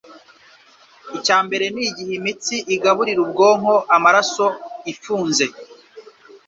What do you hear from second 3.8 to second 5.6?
amaraso ifunze.